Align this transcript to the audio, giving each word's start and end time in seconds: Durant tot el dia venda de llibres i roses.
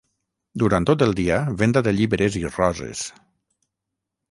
Durant 0.61 0.87
tot 0.89 1.03
el 1.07 1.13
dia 1.19 1.37
venda 1.59 1.85
de 1.89 1.95
llibres 1.99 2.39
i 2.41 2.43
roses. 2.57 3.07